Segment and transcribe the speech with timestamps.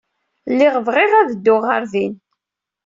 [0.51, 2.13] Lliɣ bɣiɣ ad dduɣ ɣer din.